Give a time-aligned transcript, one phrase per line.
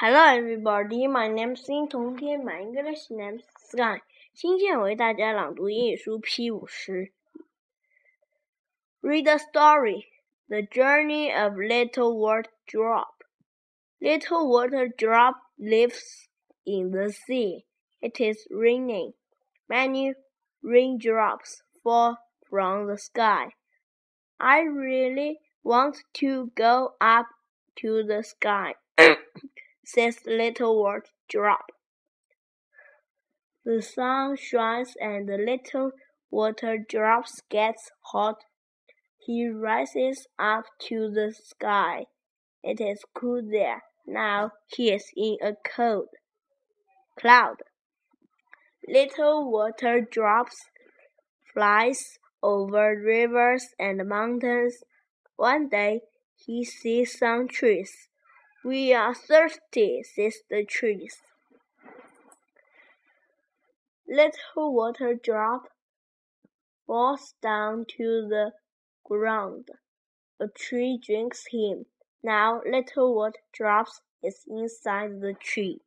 [0.00, 1.06] Hello, everybody.
[1.06, 4.00] My name is 金童天 My English name is Sky.
[4.32, 7.12] 今天为大家朗读英语书 P 五十。
[9.02, 10.06] Read the story.
[10.48, 13.22] The journey of little water drop.
[14.00, 16.28] Little water drop lives
[16.64, 17.66] in the sea.
[18.00, 19.12] It is raining.
[19.68, 20.14] Many
[20.62, 22.16] raindrops fall
[22.48, 23.50] from the sky.
[24.38, 27.26] I really want to go up
[27.82, 28.76] to the sky.
[29.85, 31.65] says little water drop.
[33.63, 35.91] The sun shines and the little
[36.29, 38.43] water drops gets hot.
[39.17, 42.05] He rises up to the sky.
[42.63, 43.83] It is cool there.
[44.05, 46.09] Now he is in a cold
[47.19, 47.57] cloud.
[48.87, 50.69] Little water drops
[51.53, 54.83] flies over rivers and mountains.
[55.37, 56.01] One day
[56.35, 58.04] he sees some trees.
[58.65, 61.21] We are thirsty, says the trees.
[64.07, 65.69] Little water drop
[66.87, 68.53] falls down to the
[69.03, 69.69] ground.
[70.39, 71.85] A tree drinks him.
[72.23, 75.81] Now little water drops is inside the tree.